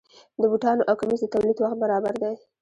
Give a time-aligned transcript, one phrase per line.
[0.41, 2.33] د بوټانو او کمیس د تولید وخت برابر دی.